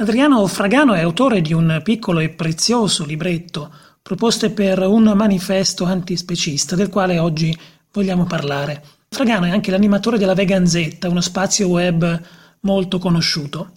[0.00, 6.74] Adriano Fragano è autore di un piccolo e prezioso libretto, Proposte per un manifesto antispecista,
[6.74, 7.54] del quale oggi
[7.92, 8.80] vogliamo parlare.
[9.10, 12.18] Fragano è anche l'animatore della Veganzetta, uno spazio web
[12.62, 13.72] molto conosciuto.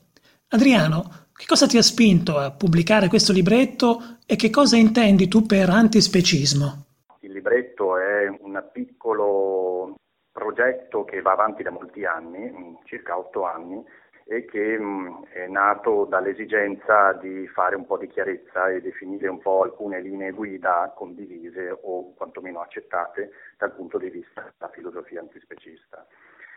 [0.47, 5.45] Adriano, che cosa ti ha spinto a pubblicare questo libretto e che cosa intendi tu
[5.45, 6.85] per antispecismo?
[7.19, 9.95] Il libretto è un piccolo
[10.31, 12.49] progetto che va avanti da molti anni,
[12.85, 13.83] circa otto anni,
[14.25, 19.39] e che mh, è nato dall'esigenza di fare un po' di chiarezza e definire un
[19.39, 26.05] po' alcune linee guida condivise o quantomeno accettate dal punto di vista della filosofia antispecista.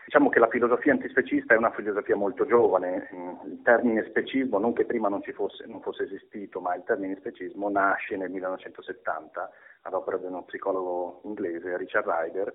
[0.07, 3.09] Diciamo che la filosofia antispecista è una filosofia molto giovane,
[3.43, 7.69] il termine specismo non che prima non, fosse, non fosse esistito, ma il termine specismo
[7.69, 12.53] nasce nel 1970 ad opera di uno psicologo inglese, Richard Ryder,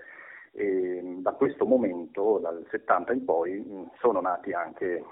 [0.55, 5.05] e da questo momento, dal 70 in poi, sono nati anche eh,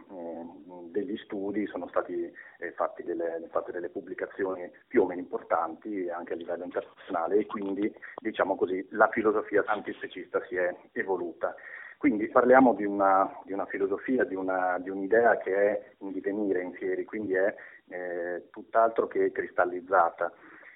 [0.90, 6.34] degli studi, sono stati eh, fatti delle, fatte delle pubblicazioni più o meno importanti anche
[6.34, 11.54] a livello internazionale e quindi diciamo così, la filosofia antispecista si è evoluta.
[11.96, 16.62] Quindi parliamo di una, di una filosofia, di, una, di, un'idea che è in divenire
[16.62, 17.54] in fieri, quindi è
[17.88, 20.32] eh, tutt'altro che cristallizzata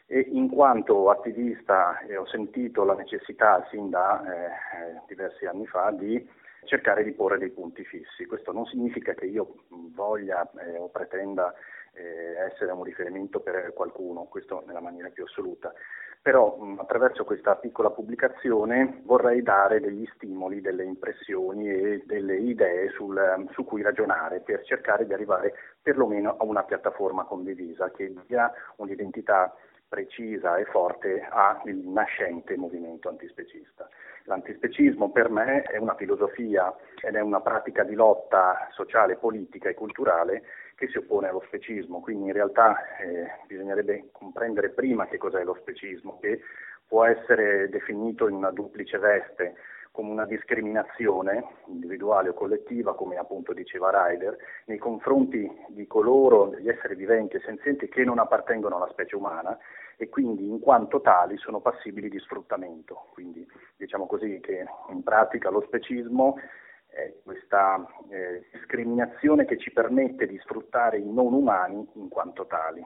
[0.06, 5.90] e in quanto attivista eh, ho sentito la necessità sin da eh, diversi anni fa
[5.90, 6.28] di
[6.64, 8.26] cercare di porre dei punti fissi.
[8.26, 9.54] Questo non significa che io
[9.94, 11.54] voglia eh, o pretenda
[11.92, 15.72] eh, essere un riferimento per qualcuno, questo nella maniera più assoluta.
[16.20, 22.90] Però mh, attraverso questa piccola pubblicazione vorrei dare degli stimoli, delle impressioni e delle idee
[22.90, 25.52] sul, su cui ragionare per cercare di arrivare
[25.82, 29.54] perlomeno a una piattaforma condivisa che dia un'identità
[29.94, 33.88] precisa e forte al nascente movimento antispecista.
[34.24, 39.74] L'antispecismo per me è una filosofia ed è una pratica di lotta sociale, politica e
[39.74, 40.42] culturale
[40.74, 45.56] che si oppone allo specismo, quindi in realtà eh, bisognerebbe comprendere prima che cos'è lo
[45.60, 46.40] specismo, che
[46.88, 49.54] può essere definito in una duplice veste
[49.94, 56.68] come una discriminazione individuale o collettiva, come appunto diceva Ryder, nei confronti di coloro, degli
[56.68, 59.56] esseri viventi e senzienti che non appartengono alla specie umana
[59.96, 63.06] e quindi in quanto tali sono passibili di sfruttamento.
[63.12, 63.46] Quindi
[63.76, 66.40] diciamo così che in pratica lo specismo
[66.88, 72.84] è questa eh, discriminazione che ci permette di sfruttare i non umani in quanto tali,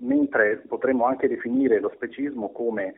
[0.00, 2.94] mentre potremmo anche definire lo specismo come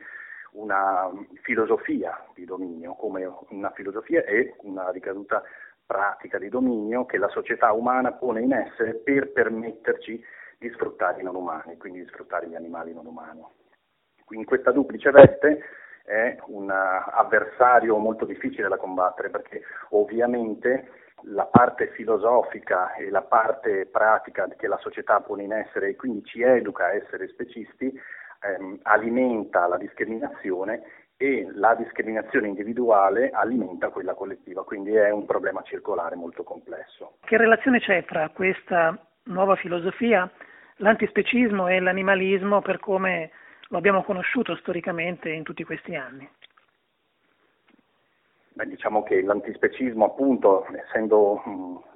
[0.53, 1.09] una
[1.43, 5.43] filosofia di dominio, come una filosofia e una ricaduta
[5.85, 10.23] pratica di dominio che la società umana pone in essere per permetterci
[10.57, 13.43] di sfruttare i non umani, quindi di sfruttare gli animali non umani.
[14.29, 15.63] In questa duplice veste
[16.03, 20.89] è un avversario molto difficile da combattere perché ovviamente
[21.25, 26.23] la parte filosofica e la parte pratica che la società pone in essere e quindi
[26.23, 27.93] ci educa a essere specisti
[28.41, 30.81] ehm, alimenta la discriminazione
[31.17, 37.17] e la discriminazione individuale alimenta quella collettiva, quindi è un problema circolare molto complesso.
[37.23, 40.29] Che relazione c'è tra questa nuova filosofia,
[40.77, 43.29] l'antispecismo e l'animalismo per come
[43.67, 46.27] lo abbiamo conosciuto storicamente in tutti questi anni?
[48.53, 51.41] Beh, diciamo che l'antispecismo, appunto, essendo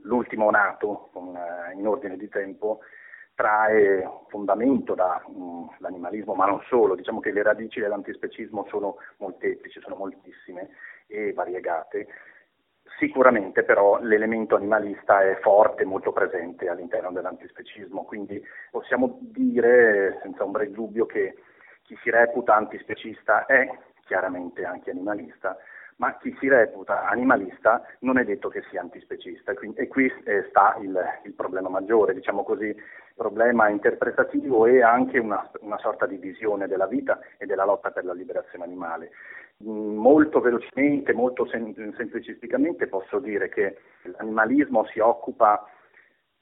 [0.03, 2.79] l'ultimo nato uh, in ordine di tempo,
[3.35, 10.69] trae fondamento dall'animalismo, ma non solo, diciamo che le radici dell'antispecismo sono molteplici, sono moltissime
[11.07, 12.07] e variegate.
[12.97, 18.41] Sicuramente però l'elemento animalista è forte, molto presente all'interno dell'antispecismo, quindi
[18.71, 21.35] possiamo dire senza ombra di dubbio che
[21.81, 23.67] chi si reputa antispecista è
[24.05, 25.57] chiaramente anche animalista,
[25.97, 30.75] ma chi si reputa animalista non è detto che sia antispecista e qui eh, sta
[30.81, 32.75] il, il, problema maggiore, diciamo così,
[33.15, 38.03] problema interpretativo e anche una, una sorta di visione della vita e della lotta per
[38.03, 39.11] la liberazione animale.
[39.63, 43.77] Mm, molto velocemente, molto sem- semplicisticamente posso dire che
[44.17, 45.65] l'animalismo si occupa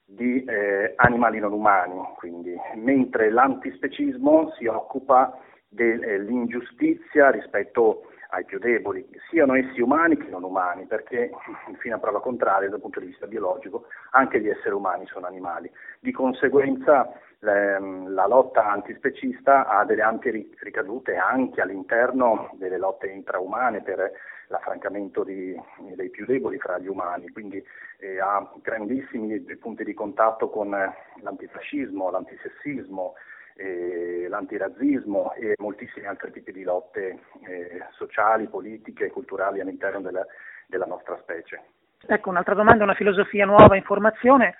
[0.04, 5.38] di eh, animali non umani, quindi, mentre l'antispecismo si occupa
[5.70, 11.32] dell'ingiustizia rispetto ai più deboli, siano essi umani che non umani, perché
[11.78, 15.72] fino a prova contraria dal punto di vista biologico anche gli esseri umani sono animali.
[16.00, 23.82] Di conseguenza le, la lotta antispecista ha delle ampie ricadute anche all'interno delle lotte intraumane
[23.82, 24.12] per
[24.48, 25.56] l'affrancamento di,
[25.96, 27.64] dei più deboli fra gli umani, quindi
[28.00, 33.14] eh, ha grandissimi punti di contatto con l'antifascismo, l'antisessismo,
[33.56, 40.26] l'antirazzismo e moltissimi altri tipi di lotte eh, sociali, politiche e culturali all'interno della,
[40.68, 41.62] della, nostra specie.
[42.06, 44.56] Ecco, un'altra domanda, una filosofia nuova in formazione.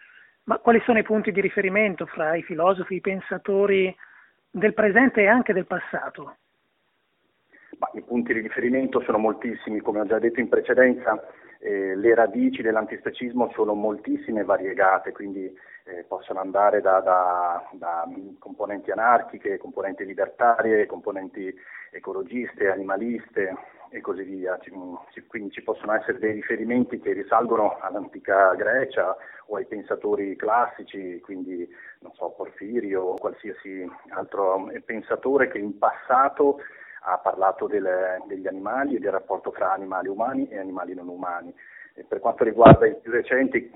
[0.46, 3.96] Ma quali sono i punti di riferimento fra i filosofi, i pensatori
[4.52, 6.36] del presente e anche del passato?
[7.80, 11.20] Ma I punti di riferimento sono moltissimi, come ho già detto in precedenza,
[11.64, 15.46] eh, le radici dell'antispecismo sono moltissime e variegate, quindi
[15.86, 18.06] eh, possono andare da, da, da,
[18.38, 21.54] componenti anarchiche, componenti libertarie, componenti
[21.92, 23.56] ecologiste, animaliste
[23.90, 24.60] e così via.
[25.28, 29.16] Quindi ci possono essere dei riferimenti che risalgono all'antica Grecia
[29.48, 31.68] o ai pensatori classici, quindi
[32.00, 36.60] non so, Porfirio o qualsiasi altro pensatore che in passato
[37.04, 41.54] ha parlato del, degli animali e del rapporto fra animali umani e animali non umani.
[41.94, 43.72] E per quanto riguarda i più recenti,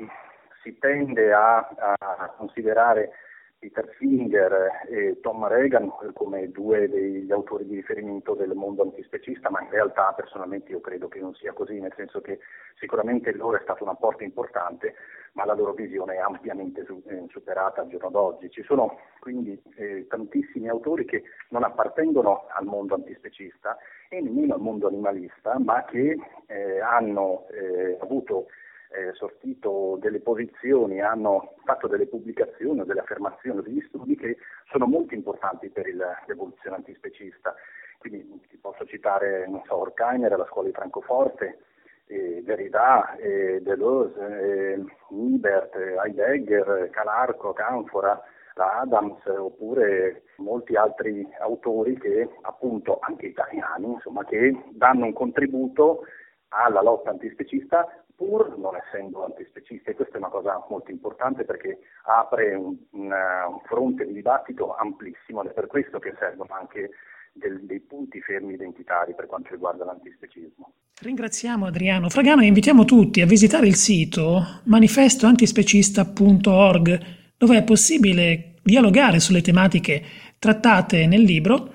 [0.64, 1.58] si tende a,
[1.98, 3.12] a considerare
[3.60, 9.62] Peter Singer e Tom Reagan come due degli autori di riferimento del mondo antispecista, ma
[9.62, 12.40] in realtà personalmente io credo che non sia così, nel senso che
[12.76, 14.94] sicuramente loro è stato un apporto importante,
[15.34, 18.52] ma la loro visione è ampiamente eh, superata al giorno d'oggi.
[18.52, 23.78] Ci sono quindi eh, tantissimi autori che non appartengono al mondo antispecista
[24.10, 28.48] e nemmeno al mondo animalista, ma che eh, hanno eh, avuto
[28.92, 34.38] eh, sortito delle posizioni, hanno fatto delle pubblicazioni, delle affermazioni, degli studi che
[34.72, 37.56] sono molto importanti per il, l'evoluzione antispecista.
[37.98, 41.60] Quindi ti posso citare, non so, Horkheimer, la scuola di Francoforte,
[42.06, 48.22] eh, Derrida, eh, Deleuze, eh, Nibert, Heidegger, Calarco, Canfora,
[48.54, 56.04] la Adams, oppure molti altri autori che appunto anche italiani, insomma, che danno un contributo
[56.50, 57.88] alla lotta antispecista
[58.18, 63.12] pur non essendo antispecista e questa è una cosa molto importante perché apre un, un,
[63.12, 66.90] un fronte di dibattito amplissimo ed è per questo che servono anche
[67.34, 70.74] del, dei punti fermi identitari per quanto riguarda l'antispecismo.
[71.00, 77.00] Ringraziamo Adriano Fragano e invitiamo tutti a visitare il sito manifestoantispecista.org
[77.38, 80.02] dove è possibile dialogare sulle tematiche
[80.40, 81.72] trattate nel libro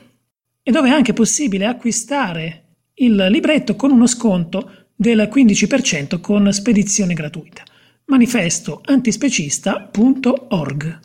[0.61, 7.13] e dove è anche possibile acquistare il libretto con uno sconto del 15% con spedizione
[7.13, 7.65] gratuita.
[8.05, 11.01] Manifesto antispecista.org